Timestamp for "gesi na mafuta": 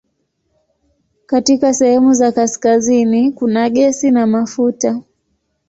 3.69-5.01